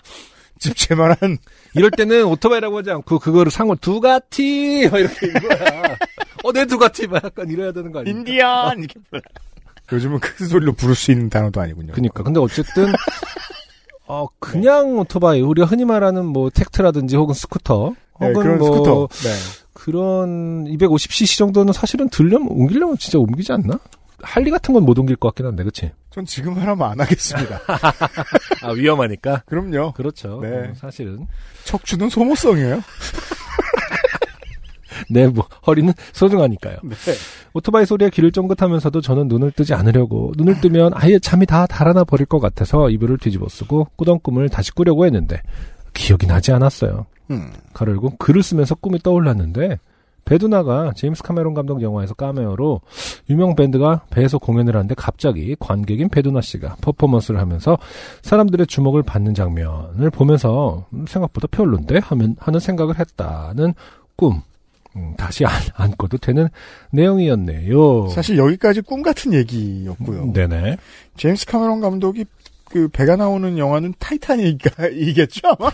집채만한 0.60 1.38
이럴 1.74 1.90
때는 1.92 2.26
오토바이라고 2.26 2.80
하지 2.80 2.92
않고 2.92 3.20
그거를 3.20 3.50
상을 3.52 3.76
두카티 3.78 4.90
막 4.92 5.00
이렇게 5.00 5.28
이거야. 5.28 5.96
어 6.44 6.52
내 6.52 6.66
두카티 6.66 7.08
막 7.08 7.24
약간 7.24 7.50
이래야 7.50 7.72
되는 7.72 7.92
거 7.92 8.00
아니야? 8.00 8.14
인디안 8.14 8.80
이렇게. 8.80 9.00
요즘은 9.92 10.20
큰 10.20 10.48
소리로 10.48 10.74
부를 10.74 10.96
수 10.96 11.12
있는 11.12 11.30
단어도 11.30 11.62
아니군요. 11.62 11.94
그니까. 11.94 12.24
근데 12.24 12.40
어쨌든, 12.40 12.92
어, 14.10 14.28
그냥 14.40 14.98
오토바이, 14.98 15.40
우리가 15.42 15.68
흔히 15.68 15.86
말하는 15.86 16.26
뭐, 16.26 16.50
택트라든지 16.50 17.16
혹은 17.16 17.34
스쿠터, 17.36 17.94
네, 18.20 18.28
혹은 18.28 18.42
그런 18.42 18.58
뭐, 18.58 18.68
스쿠터. 18.74 19.08
네. 19.30 19.34
그런 19.74 20.66
250cc 20.66 21.38
정도는 21.38 21.74
사실은 21.74 22.10
들려면, 22.10 22.48
옮기려면 22.50 22.98
진짜 22.98 23.20
옮기지 23.20 23.52
않나? 23.54 23.80
할리 24.22 24.52
같은 24.52 24.74
건 24.74 24.84
못 24.84 24.98
옮길 25.00 25.16
것 25.16 25.30
같긴 25.30 25.46
한데, 25.46 25.64
그치? 25.64 25.92
전 26.10 26.26
지금 26.26 26.58
하라면 26.60 26.92
안 26.92 27.00
하겠습니다. 27.00 27.62
아, 28.64 28.72
위험하니까? 28.72 29.44
그럼요. 29.46 29.94
그렇죠. 29.94 30.40
네. 30.42 30.50
어, 30.50 30.74
사실은. 30.76 31.28
척추는 31.66 32.10
소모성이에요. 32.10 32.82
내 35.10 35.28
뭐, 35.28 35.46
허리는 35.66 35.94
소중하니까요. 36.14 36.78
네. 36.84 36.96
오토바이 37.54 37.86
소리에 37.86 38.10
귀를 38.10 38.32
쫑긋하면서도 38.32 39.02
저는 39.02 39.28
눈을 39.28 39.52
뜨지 39.52 39.74
않으려고 39.74 40.34
눈을 40.38 40.62
뜨면 40.62 40.92
아예 40.96 41.20
잠이 41.20 41.46
다 41.46 41.66
달아나 41.66 42.04
버릴 42.04 42.26
것 42.26 42.40
같아서 42.40 42.90
이불을 42.90 43.18
뒤집어 43.18 43.48
쓰고 43.50 43.88
꾸던 43.96 44.20
꿈을 44.22 44.50
다시 44.50 44.72
꾸려고 44.72 45.06
했는데 45.06 45.42
기억이 45.94 46.28
나지 46.28 46.52
않았어요. 46.52 47.06
음. 47.32 47.52
가로 47.74 47.92
열고 47.92 48.18
글을 48.18 48.44
쓰면서 48.44 48.76
꿈이 48.76 49.00
떠올랐는데 49.00 49.78
베두나가 50.30 50.94
제임스 50.96 51.24
카메론 51.24 51.56
감독 51.56 51.82
영화에서 51.82 52.14
까메오로 52.14 52.82
유명 53.32 53.56
밴드가 53.56 54.02
배에서 54.12 54.38
공연을 54.38 54.76
하는데 54.76 54.94
갑자기 54.94 55.56
관객인 55.60 56.08
베두나 56.08 56.42
씨가 56.42 56.76
퍼포먼스를 56.82 57.40
하면서 57.40 57.80
사람들의 58.22 58.68
주목을 58.68 59.02
받는 59.02 59.34
장면을 59.34 60.12
보면서 60.12 60.86
음, 60.94 61.06
생각보다 61.08 61.48
별론데 61.50 61.98
하면 61.98 62.36
하는 62.40 62.60
생각을 62.60 63.00
했다는 63.00 63.74
꿈. 64.16 64.42
음, 64.96 65.14
다시 65.18 65.46
안, 65.46 65.54
안고도 65.76 66.18
되는 66.18 66.50
내용이었네요. 66.92 68.10
사실 68.10 68.38
여기까지 68.38 68.82
꿈 68.82 69.02
같은 69.02 69.34
얘기였고요. 69.34 70.34
네네. 70.34 70.78
제임스 71.18 71.46
카메론 71.46 71.80
감독이 71.82 72.26
그 72.66 72.88
배가 72.88 73.16
나오는 73.16 73.58
영화는 73.58 73.94
타이타닉이겠죠 74.00 75.48
아마? 75.60 75.72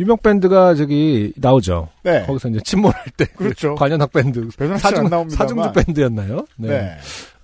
유명 0.00 0.16
밴드가 0.18 0.74
저기 0.74 1.32
나오죠. 1.36 1.88
네. 2.02 2.24
거기서 2.26 2.48
이제 2.48 2.60
침몰할 2.64 3.00
때 3.16 3.26
그렇죠. 3.36 3.76
관현악 3.76 4.12
밴드 4.12 4.48
사중. 4.78 5.08
사중주 5.30 5.72
밴드였나요? 5.72 6.46
네. 6.56 6.96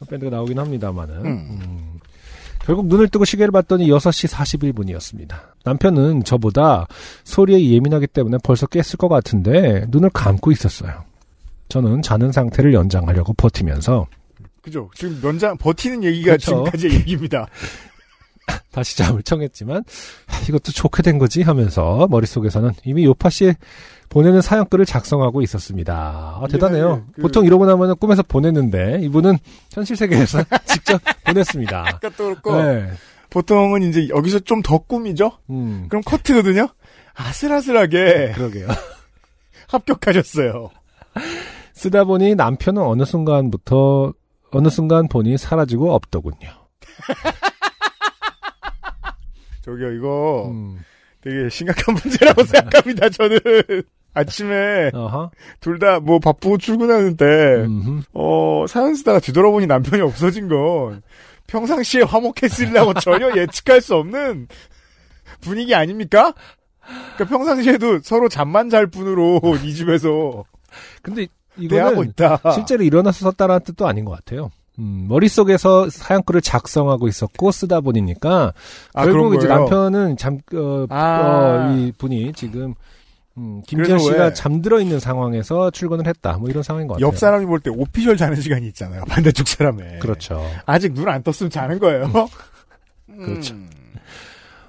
밴드가 0.08 0.30
나오긴 0.30 0.58
합니다만은. 0.58 1.14
음. 1.26 1.26
음. 1.26 1.89
결국 2.64 2.86
눈을 2.86 3.08
뜨고 3.08 3.24
시계를 3.24 3.50
봤더니 3.52 3.88
6시 3.88 4.28
41분이었습니다. 4.28 5.34
남편은 5.64 6.24
저보다 6.24 6.86
소리에 7.24 7.70
예민하기 7.70 8.06
때문에 8.08 8.38
벌써 8.42 8.66
깼을 8.66 8.96
것 8.98 9.08
같은데 9.08 9.86
눈을 9.88 10.10
감고 10.10 10.52
있었어요. 10.52 11.04
저는 11.68 12.02
자는 12.02 12.32
상태를 12.32 12.74
연장하려고 12.74 13.32
버티면서 13.34 14.06
그죠. 14.62 14.90
지금 14.94 15.18
면장 15.22 15.56
버티는 15.56 16.04
얘기가 16.04 16.32
그렇죠. 16.32 16.50
지금까지의 16.50 16.94
얘기입니다. 16.94 17.46
다시 18.72 18.96
잠을 18.96 19.22
청했지만 19.22 19.84
아, 20.26 20.40
이것도 20.48 20.72
좋게 20.72 21.02
된 21.02 21.18
거지 21.18 21.42
하면서 21.42 22.06
머릿속에서는 22.10 22.72
이미 22.84 23.04
요파 23.04 23.30
씨 23.30 23.54
보내는 24.10 24.42
사연글을 24.42 24.84
작성하고 24.84 25.40
있었습니다. 25.42 26.38
아, 26.42 26.46
대단해요. 26.50 27.06
그- 27.14 27.22
보통 27.22 27.46
이러고 27.46 27.64
나면 27.64 27.96
꿈에서 27.96 28.22
보냈는데 28.22 28.98
이분은 29.02 29.38
현실 29.72 29.96
세계에서 29.96 30.42
직접 30.66 31.00
보냈습니다. 31.24 31.78
아까 31.86 32.08
또 32.10 32.24
그렇고 32.24 32.60
네. 32.60 32.90
보통은 33.30 33.82
이제 33.82 34.08
여기서 34.08 34.40
좀 34.40 34.62
더 34.62 34.78
꿈이죠. 34.78 35.30
음, 35.50 35.86
그럼 35.88 36.02
커트거든요. 36.04 36.68
아슬아슬하게 37.14 38.32
그러게요. 38.34 38.66
합격하셨어요. 39.68 40.70
쓰다 41.74 42.04
보니 42.04 42.34
남편은 42.34 42.82
어느 42.82 43.04
순간부터 43.04 44.12
어느 44.50 44.68
순간 44.68 45.06
본이 45.08 45.38
사라지고 45.38 45.94
없더군요. 45.94 46.48
저기요 49.62 49.92
이거 49.92 50.48
음, 50.50 50.80
되게 51.20 51.48
심각한 51.48 51.94
문제라고 51.94 52.42
생각합니다. 52.44 53.08
저는 53.10 53.38
아침에. 54.14 54.90
둘 55.60 55.78
다 55.78 56.00
뭐 56.00 56.18
바쁘고 56.18 56.58
출근하는데 56.58 57.24
음흠. 57.64 58.02
어 58.14 58.64
사연 58.68 58.94
쓰다가 58.94 59.20
뒤돌아보니 59.20 59.66
남편이 59.66 60.02
없어진 60.02 60.48
건 60.48 61.02
평상시에 61.46 62.02
화목했으려고 62.02 62.94
전혀 63.00 63.34
예측할 63.36 63.80
수 63.80 63.94
없는 63.96 64.48
분위기 65.40 65.74
아닙니까? 65.74 66.32
그러니까 67.14 67.24
평상시에도 67.36 68.00
서로 68.02 68.28
잠만 68.28 68.68
잘 68.70 68.86
뿐으로 68.86 69.40
이 69.64 69.74
집에서 69.74 70.44
근데 71.02 71.26
이거는 71.56 72.08
있다. 72.10 72.38
실제로 72.54 72.82
일어나서 72.84 73.30
썼다라는 73.30 73.64
뜻도 73.64 73.86
아닌 73.86 74.04
것 74.04 74.12
같아요. 74.12 74.50
음, 74.78 75.06
머릿속에서 75.08 75.90
사연글을 75.90 76.40
작성하고 76.40 77.06
있었고 77.08 77.50
쓰다 77.52 77.80
보니까 77.80 78.54
아, 78.94 79.04
결국 79.04 79.34
이제? 79.34 79.46
남편은 79.46 80.16
잠, 80.16 80.38
어, 80.54 80.86
아. 80.88 81.68
어, 81.70 81.76
이 81.76 81.92
분이 81.98 82.32
지금 82.34 82.74
음, 83.38 83.62
김지현 83.66 83.98
씨가 83.98 84.24
왜- 84.26 84.32
잠들어 84.34 84.80
있는 84.80 85.00
상황에서 85.00 85.70
출근을 85.70 86.06
했다. 86.06 86.36
뭐 86.38 86.50
이런 86.50 86.62
상황인 86.62 86.86
것 86.88 86.94
같아요. 86.94 87.06
옆 87.06 87.16
사람이 87.16 87.46
볼 87.46 87.60
때 87.60 87.70
오피셜 87.70 88.16
자는 88.16 88.40
시간이 88.40 88.66
있잖아요. 88.68 89.04
반대쪽 89.08 89.46
사람에. 89.48 89.98
그렇죠. 90.00 90.44
아직 90.66 90.92
눈 90.92 91.08
안 91.08 91.22
떴으면 91.22 91.48
자는 91.50 91.78
거예요. 91.78 92.10
그렇죠. 93.06 93.54
음. 93.54 93.70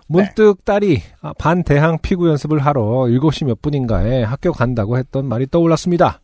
문득 0.07 0.63
딸이 0.65 1.01
아, 1.21 1.33
반대항 1.37 1.99
피구 2.01 2.27
연습을 2.29 2.59
하러 2.59 2.81
7시 3.07 3.45
몇 3.45 3.61
분인가에 3.61 4.23
학교 4.23 4.51
간다고 4.51 4.97
했던 4.97 5.25
말이 5.25 5.47
떠올랐습니다. 5.49 6.20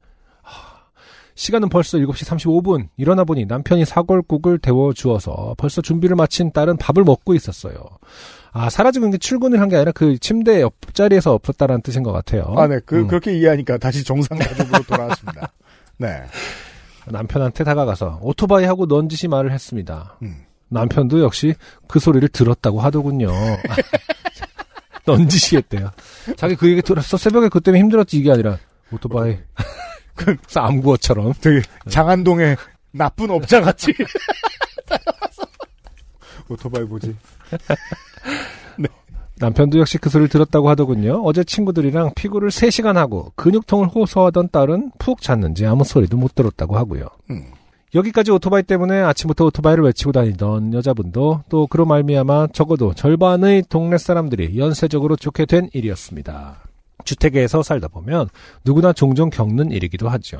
하, 1.38 1.40
시간은 1.40 1.70
벌써 1.70 1.98
7시 2.00 2.26
35분. 2.26 2.90
일어나 2.98 3.24
보니 3.24 3.46
남편이 3.46 3.86
사골국을 3.86 4.58
데워 4.60 4.92
주어서 4.94 5.54
벌써 5.58 5.82
준비를 5.82 6.16
마친 6.16 6.52
딸은 6.52 6.78
밥을 6.78 7.04
먹고 7.04 7.36
있었어요. 7.36 7.76
아, 8.52 8.70
사라지고 8.72 9.12
게 9.12 9.18
출근을 9.20 9.62
한 9.62 9.70
게 9.70 9.76
아니라 9.76 9.92
그 9.92 10.18
침대 10.18 10.62
옆자리에서 10.62 11.34
없었다라는 11.36 11.82
뜻인 11.84 12.02
것 12.02 12.12
같아요. 12.12 12.54
아, 12.58 12.68
네. 12.68 12.80
그, 12.86 13.02
음. 13.02 13.08
그렇게 13.08 13.38
이해하니까 13.38 13.78
다시 13.78 14.04
정상 14.04 14.38
가족으로 14.40 14.82
돌아왔습니다. 14.84 15.52
네. 15.98 16.24
남편한테 17.06 17.64
다가가서 17.64 18.20
오토바이 18.22 18.66
하고 18.66 18.86
넌지시 18.88 19.28
말을 19.28 19.52
했습니다. 19.52 20.18
음. 20.24 20.44
남편도 20.70 21.22
역시 21.22 21.54
그 21.88 22.00
소리를 22.00 22.28
들었다고 22.30 22.82
하더군요. 22.82 23.32
넌지시 25.06 25.56
했대요. 25.58 25.92
자기 26.36 26.56
그 26.56 26.70
얘기 26.70 26.82
들었어. 26.82 27.16
새벽에 27.16 27.48
그 27.48 27.62
때문에 27.62 27.80
힘들었지 27.82 28.18
이게 28.18 28.32
아니라 28.32 28.58
오토바이. 28.92 29.38
그 30.18 30.36
암구어처럼. 30.54 31.34
되게 31.40 31.62
장안동의 31.88 32.58
나쁜 32.92 33.30
업자 33.30 33.62
같이. 33.62 33.94
오토바이 36.50 36.84
뭐지? 36.84 37.16
남편도 39.40 39.80
역시 39.80 39.98
그 39.98 40.10
소리를 40.10 40.30
들었다고 40.30 40.70
하더군요. 40.70 41.22
어제 41.24 41.44
친구들이랑 41.44 42.14
피구를 42.16 42.50
3시간 42.50 42.94
하고 42.96 43.32
근육통을 43.36 43.88
호소하던 43.88 44.50
딸은 44.52 44.92
푹 44.98 45.22
잤는지 45.22 45.66
아무 45.66 45.84
소리도 45.84 46.18
못 46.18 46.34
들었다고 46.34 46.76
하고요. 46.76 47.08
음. 47.30 47.46
여기까지 47.96 48.32
오토바이 48.32 48.64
때문에 48.64 49.00
아침부터 49.02 49.46
오토바이를 49.46 49.84
외치고 49.86 50.12
다니던 50.12 50.74
여자분도 50.74 51.44
또 51.50 51.68
그로 51.68 51.86
말미암아 51.86 52.48
적어도 52.52 52.94
절반의 52.94 53.64
동네 53.70 53.98
사람들이 53.98 54.58
연쇄적으로 54.58 55.16
좋게 55.16 55.46
된 55.46 55.70
일이었습니다. 55.72 56.67
주택에서 57.06 57.64
살다 57.64 57.88
보면 57.88 58.28
누구나 58.66 58.94
종종 58.94 59.30
겪는 59.30 59.72
일이기도 59.72 60.10
하죠. 60.10 60.38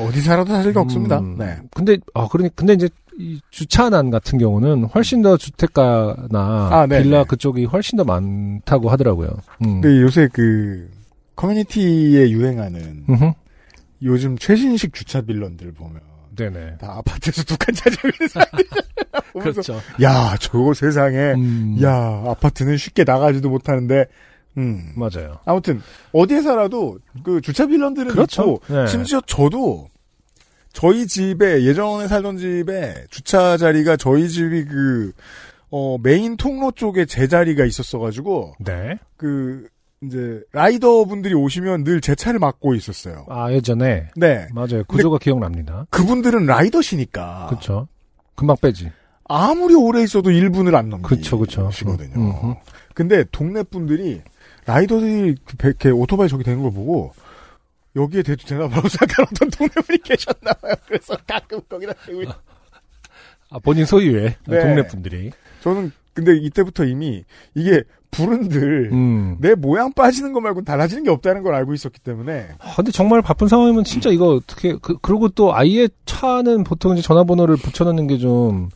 어디 0.00 0.20
살아도 0.20 0.52
사실 0.52 0.76
없습니다. 0.76 1.18
음, 1.18 1.36
네. 1.38 1.58
근데 1.74 1.98
아 2.14 2.28
그러니 2.28 2.50
근데 2.54 2.72
이제 2.74 2.88
이 3.18 3.40
주차난 3.50 4.10
같은 4.10 4.38
경우는 4.38 4.84
훨씬 4.84 5.22
더 5.22 5.36
주택가나 5.36 6.68
아, 6.72 6.86
네네. 6.88 7.02
빌라 7.02 7.24
그쪽이 7.24 7.64
훨씬 7.66 7.96
더 7.98 8.04
많다고 8.04 8.88
하더라고요. 8.90 9.28
음. 9.62 9.80
근데 9.80 10.00
요새 10.00 10.28
그, 10.32 10.88
커뮤니티에 11.36 12.30
유행하는 12.30 13.04
음흠. 13.08 13.32
요즘 14.02 14.38
최신식 14.38 14.94
주차 14.94 15.20
빌런들 15.20 15.72
보면 15.72 16.00
네네. 16.36 16.78
다 16.78 16.94
아파트에서 16.98 17.42
두 17.44 17.56
칸 17.58 17.74
차지하고 17.74 18.08
있는 18.08 18.28
사람들 18.28 18.64
그렇죠. 19.52 19.80
야, 20.02 20.36
저거 20.40 20.72
세상에 20.74 21.32
음, 21.34 21.78
야, 21.82 22.22
아파트는 22.26 22.76
쉽게 22.78 23.04
나가지도 23.04 23.50
못하는데 23.50 24.06
음. 24.58 24.92
맞아요. 24.96 25.38
아무튼 25.44 25.80
어디에 26.12 26.40
살아도 26.42 26.98
그 27.22 27.40
주차 27.40 27.66
빌런들은 27.66 28.08
그렇죠. 28.12 28.42
있고 28.42 28.60
네. 28.74 28.86
심지어 28.86 29.20
저도 29.26 29.88
저희 30.72 31.06
집에 31.06 31.64
예전에 31.64 32.08
살던 32.08 32.38
집에 32.38 33.04
주차 33.10 33.56
자리가 33.56 33.96
저희 33.96 34.28
집이 34.28 34.64
그 34.64 35.12
어, 35.70 35.96
메인 36.02 36.36
통로 36.36 36.70
쪽에 36.72 37.04
제 37.06 37.26
자리가 37.28 37.64
있었어가지고 37.64 38.54
네. 38.60 38.98
그 39.16 39.66
이제 40.04 40.42
라이더 40.52 41.04
분들이 41.04 41.32
오시면 41.34 41.84
늘 41.84 42.00
제 42.00 42.14
차를 42.14 42.40
막고 42.40 42.74
있었어요. 42.74 43.24
아 43.28 43.52
예전에 43.52 44.08
네, 44.16 44.48
맞아요. 44.52 44.82
구조가 44.88 45.18
기억납니다. 45.18 45.86
그분들은 45.90 46.44
라이더시니까 46.46 47.46
그렇죠. 47.48 47.86
금방 48.34 48.56
빼지. 48.60 48.90
아무리 49.28 49.74
오래 49.74 50.02
있어도 50.02 50.30
1분을 50.30 50.74
안 50.74 50.90
그쵸, 51.02 51.38
그쵸. 51.38 51.62
넘기시거든요. 51.62 52.14
음, 52.16 52.32
음. 52.50 52.54
근데 52.94 53.24
동네 53.30 53.62
분들이 53.62 54.20
라이더들이 54.66 55.36
그 55.44 55.56
배- 55.56 55.68
이렇게 55.68 55.90
오토바이 55.90 56.28
저기 56.28 56.44
되는 56.44 56.62
걸 56.62 56.72
보고 56.72 57.12
여기에 57.96 58.22
대도 58.22 58.46
되나 58.46 58.68
보라고 58.68 58.88
생각하는 58.88 59.28
어떤 59.34 59.50
동네 59.50 59.72
분이 59.86 59.98
계셨나 60.02 60.52
봐요. 60.54 60.74
그래서 60.86 61.16
가끔 61.26 61.60
거기다 61.68 61.92
대고 62.06 62.22
있- 62.22 62.28
아 63.50 63.58
본인 63.62 63.84
소유의 63.84 64.36
네. 64.46 64.60
동네 64.60 64.86
분들이. 64.86 65.30
저는 65.62 65.92
근데 66.14 66.36
이때부터 66.36 66.84
이미 66.84 67.24
이게 67.54 67.82
불은들 68.10 68.90
음. 68.92 69.36
내 69.40 69.54
모양 69.54 69.92
빠지는 69.92 70.32
거 70.34 70.40
말고 70.40 70.62
달라지는 70.62 71.02
게 71.04 71.10
없다는 71.10 71.42
걸 71.42 71.54
알고 71.54 71.72
있었기 71.72 72.00
때문에 72.00 72.48
아, 72.58 72.74
근데 72.76 72.90
정말 72.92 73.22
바쁜 73.22 73.48
상황이면 73.48 73.84
진짜 73.84 74.10
이거 74.10 74.34
어떻게 74.34 74.74
그, 74.82 74.96
그리고 75.00 75.28
또 75.30 75.54
아예 75.54 75.88
차는 76.04 76.64
보통 76.64 76.92
이제 76.92 77.02
전화번호를 77.02 77.56
붙여놓는 77.56 78.06
게 78.06 78.18
좀 78.18 78.68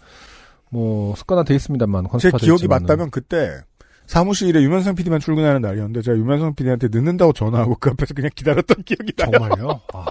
뭐 0.69 1.14
습관화 1.14 1.45
돼 1.45 1.55
있습니다만 1.55 2.07
제 2.19 2.31
기억이 2.33 2.62
있지만은. 2.64 2.83
맞다면 2.87 3.11
그때 3.11 3.61
사무실에 4.06 4.62
유면상 4.62 4.94
PD만 4.94 5.20
출근하는 5.20 5.60
날이었는데 5.60 6.02
제가 6.02 6.16
유면상 6.16 6.54
PD한테 6.54 6.88
늦는다고 6.90 7.32
전화하고 7.32 7.76
그 7.76 7.90
앞에서 7.90 8.14
그냥 8.14 8.30
기다렸던 8.34 8.82
기억이 8.84 9.12
나요. 9.16 9.30
정말요? 9.32 9.80
아. 9.92 10.06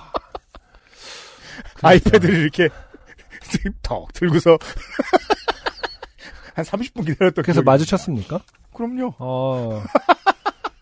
아이패드를 1.81 2.35
이렇게 2.35 2.69
턱 3.81 4.11
들고서 4.13 4.57
한 6.55 6.65
30분 6.65 7.05
기다렸던 7.05 7.43
그래서 7.43 7.61
기억이 7.61 7.65
마주쳤습니까? 7.65 8.39
그럼요. 8.73 9.13
어. 9.19 9.83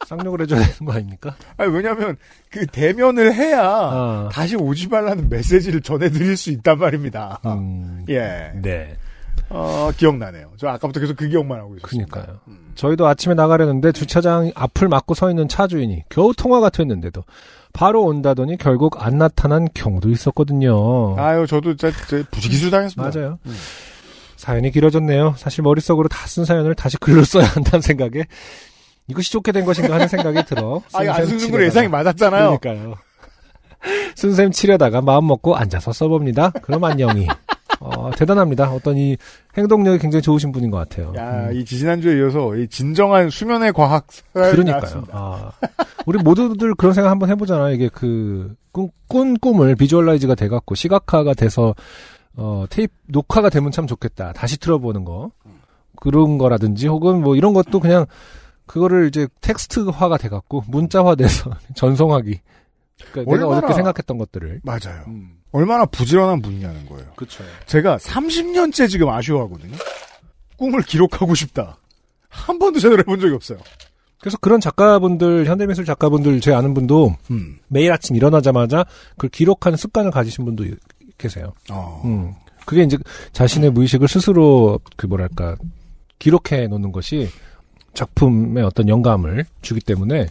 쌍욕을 0.08 0.42
해줘야 0.42 0.60
되는 0.62 0.86
거 0.86 0.94
아닙니까? 0.94 1.36
아니 1.58 1.72
왜냐면 1.72 2.18
그 2.50 2.66
대면을 2.68 3.34
해야 3.34 3.62
아. 3.64 4.30
다시 4.32 4.56
오지 4.56 4.90
말라는 4.90 5.30
메시지를 5.30 5.82
전해드릴 5.82 6.36
수 6.38 6.52
있단 6.52 6.78
말입니다. 6.78 7.40
음, 7.46 8.06
예. 8.10 8.52
네. 8.62 8.98
어, 9.54 9.92
기억나네요. 9.96 10.50
저 10.58 10.68
아까부터 10.68 11.00
계속 11.00 11.16
그 11.16 11.28
기억만 11.28 11.60
하고 11.60 11.76
있었어요. 11.76 11.90
그니까요. 11.90 12.40
음. 12.48 12.72
저희도 12.76 13.06
아침에 13.08 13.36
나가려는데 13.36 13.92
주차장 13.92 14.52
앞을 14.56 14.88
막고 14.90 15.14
서 15.14 15.30
있는 15.30 15.48
차 15.48 15.68
주인이 15.68 16.04
겨우 16.10 16.34
통화가 16.36 16.70
됐는데도 16.70 17.24
바로 17.72 18.04
온다더니 18.04 18.58
결국 18.58 19.04
안 19.06 19.18
나타난 19.18 19.68
경우도 19.74 20.10
있었거든요. 20.10 21.16
아유, 21.20 21.46
저도 21.48 21.76
제, 21.76 21.92
제 22.10 22.24
부지기수 22.32 22.72
당했습니다. 22.72 23.20
맞아요. 23.20 23.40
음. 23.46 23.56
사연이 24.36 24.72
길어졌네요. 24.72 25.36
사실 25.38 25.62
머릿속으로 25.64 26.08
다 26.10 26.28
쓴 26.28 26.46
사연을 26.46 26.74
다시 26.76 26.98
글로 26.98 27.24
써야 27.24 27.46
한다는 27.46 27.82
생각에 27.82 28.26
이것이 29.08 29.32
좋게 29.32 29.52
된 29.52 29.66
것인가 29.66 29.94
하는 29.94 30.08
생각이 30.08 30.44
들어. 30.46 30.82
아, 30.94 31.04
이거 31.04 31.14
쓴셈 31.14 31.22
안승준 31.34 31.52
군 31.52 31.60
치려다가- 31.60 31.66
예상이 31.66 31.88
맞았잖아요. 31.90 32.58
그러니까요. 32.60 32.96
쓴셈 34.16 34.52
치려다가 34.52 35.02
마음 35.02 35.28
먹고 35.28 35.56
앉아서 35.56 35.92
써봅니다. 35.94 36.52
그럼 36.64 36.84
안녕히. 36.86 37.28
어, 37.80 38.12
대단합니다. 38.12 38.72
어떤 38.72 38.98
이 38.98 39.18
행동력이 39.58 40.00
굉장히 40.00 40.22
좋으신 40.22 40.52
분인 40.52 40.72
것 40.72 40.78
같아요. 40.78 41.14
야, 41.16 41.50
음. 41.50 41.56
이 41.56 41.66
지지난주에 41.66 42.18
이어서 42.18 42.56
이 42.56 42.68
진정한 42.68 43.30
수면의 43.30 43.74
과학 43.74 44.08
그러니까요. 44.34 45.04
아, 45.12 45.52
우리 46.06 46.18
모두들 46.20 46.76
그런 46.76 46.94
생각 46.94 47.10
한번 47.12 47.30
해보잖아요. 47.30 47.74
이게 47.74 47.90
그, 47.90 48.56
꿈, 48.72 48.90
꾼 49.08 49.38
꿈을 49.38 49.76
비주얼라이즈가 49.76 50.36
돼갖고 50.36 50.76
시각화가 50.76 51.34
돼서, 51.34 51.76
어, 52.36 52.66
테이프, 52.70 52.94
녹화가 53.08 53.50
되면 53.50 53.72
참 53.72 53.88
좋겠다. 53.88 54.34
다시 54.34 54.58
틀어보는 54.60 55.06
거. 55.06 55.32
그런 55.98 56.38
거라든지 56.38 56.88
혹은 56.88 57.22
뭐 57.22 57.36
이런 57.36 57.54
것도 57.54 57.80
그냥 57.80 58.06
그거를 58.66 59.08
이제 59.08 59.28
텍스트화가 59.42 60.18
돼갖고 60.18 60.64
문자화 60.68 61.16
돼서 61.16 61.52
전송하기. 61.76 62.40
그러니까 63.12 63.36
내가 63.36 63.48
어저께 63.48 63.74
생각했던 63.74 64.18
것들을. 64.18 64.62
맞아요. 64.64 65.04
음. 65.08 65.43
얼마나 65.54 65.86
부지런한 65.86 66.42
분이냐는 66.42 66.86
거예요. 66.88 67.06
그쵸. 67.16 67.44
제가 67.68 67.98
30년째 67.98 68.90
지금 68.90 69.08
아쉬워하거든요. 69.10 69.78
꿈을 70.58 70.82
기록하고 70.82 71.36
싶다. 71.36 71.78
한 72.28 72.60
번도 72.60 72.80
제대로 72.80 73.00
해본 73.00 73.20
적이 73.20 73.36
없어요. 73.36 73.60
그래서 74.20 74.38
그런 74.42 74.60
작가분들, 74.60 75.46
현대미술 75.46 75.86
작가분들, 75.86 76.42
제 76.42 76.54
아는 76.54 76.74
분도 76.74 77.16
음. 77.30 77.60
매일 77.68 77.92
아침 77.92 78.16
일어나자마자 78.16 78.86
그걸 79.12 79.30
기록하는 79.30 79.78
습관을 79.78 80.12
가지신 80.12 80.44
분도 80.44 80.66
계세요. 81.18 81.54
어. 81.70 82.02
음. 82.06 82.34
그게 82.66 82.84
이제 82.84 82.98
자신의 83.34 83.72
무의식을 83.72 84.08
스스로 84.08 84.80
그 84.96 85.06
뭐랄까 85.06 85.56
기록해 86.20 86.68
놓는 86.68 86.92
것이 86.92 87.30
작품의 87.94 88.64
어떤 88.64 88.88
영감을 88.88 89.46
주기 89.62 89.82
때문에 89.82 90.28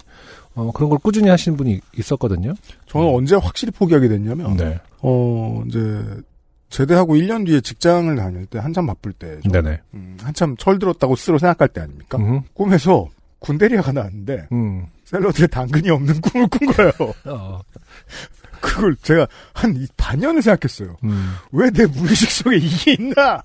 어, 0.54 0.70
그런 0.72 0.90
걸 0.90 0.98
꾸준히 0.98 1.28
하시는 1.28 1.56
분이 1.56 1.80
있었거든요. 1.96 2.54
저는 2.86 3.06
언제 3.14 3.36
확실히 3.36 3.70
포기하게 3.70 4.08
됐냐면, 4.08 4.56
네. 4.56 4.80
어, 5.02 5.62
이제, 5.66 6.02
제대하고 6.70 7.14
1년 7.16 7.44
뒤에 7.46 7.60
직장을 7.60 8.14
다닐 8.16 8.46
때 8.46 8.58
한참 8.58 8.86
바쁠 8.86 9.12
때, 9.12 9.40
좀, 9.40 9.52
네네. 9.52 9.80
음, 9.94 10.16
한참 10.22 10.56
철 10.56 10.78
들었다고 10.78 11.16
스스로 11.16 11.38
생각할 11.38 11.68
때 11.68 11.80
아닙니까? 11.82 12.18
음. 12.18 12.42
꿈에서 12.54 13.08
군대리아가 13.40 13.92
나왔는데, 13.92 14.48
음. 14.52 14.86
샐러드에 15.04 15.46
당근이 15.48 15.90
없는 15.90 16.20
꿈을 16.20 16.46
꾼 16.48 16.72
거예요. 16.72 16.92
어. 17.26 17.60
그걸 18.60 18.94
제가 19.02 19.26
한 19.52 19.76
이- 19.76 19.86
반년을 19.96 20.40
생각했어요. 20.40 20.96
음. 21.04 21.34
왜내 21.50 21.84
무의식 21.86 22.30
속에 22.30 22.56
이게 22.56 22.92
있나? 22.92 23.42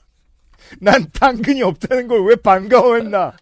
난 0.79 1.05
당근이 1.13 1.63
없다는 1.63 2.07
걸 2.07 2.21
왜 2.23 2.35
반가워했나? 2.35 3.33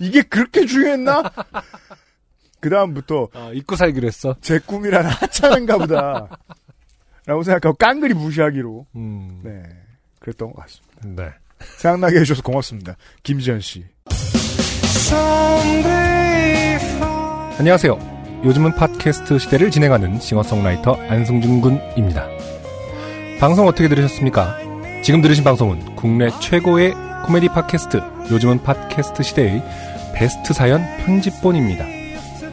이게 0.00 0.22
그렇게 0.22 0.64
중요했나? 0.66 1.30
그 2.60 2.70
다음부터 2.70 3.28
아, 3.34 3.50
잊고 3.52 3.76
살기로 3.76 4.06
했어. 4.06 4.34
제 4.40 4.58
꿈이란 4.58 5.04
하찮은가 5.04 5.76
보다. 5.78 6.28
라고 7.26 7.42
생각하고 7.42 7.76
깡그리 7.76 8.14
무시하기로. 8.14 8.86
음. 8.96 9.40
네. 9.42 9.62
그랬던 10.20 10.52
것 10.52 10.62
같습니다. 10.62 11.22
네. 11.22 11.30
생각나게 11.78 12.16
해주셔서 12.16 12.42
고맙습니다. 12.42 12.96
김지현 13.22 13.60
씨. 13.60 13.84
안녕하세요. 17.58 18.14
요즘은 18.44 18.74
팟캐스트 18.74 19.38
시대를 19.38 19.70
진행하는 19.70 20.18
싱어송라이터 20.18 20.94
안승준 21.08 21.60
군입니다. 21.60 22.28
방송 23.40 23.66
어떻게 23.66 23.88
들으셨습니까? 23.88 24.58
지금 25.02 25.22
들으신 25.22 25.44
방송은 25.44 25.96
국내 25.96 26.28
최고의 26.40 26.94
코미디 27.26 27.48
팟캐스트 27.48 28.00
요즘은 28.30 28.62
팟캐스트 28.62 29.22
시대의 29.22 29.62
베스트 30.14 30.52
사연 30.52 30.82
편집본입니다. 30.98 31.93